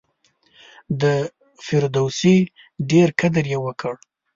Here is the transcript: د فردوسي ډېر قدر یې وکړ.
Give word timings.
د 1.01 1.03
فردوسي 1.65 2.37
ډېر 2.89 3.07
قدر 3.19 3.43
یې 3.53 3.57
وکړ. 3.65 3.93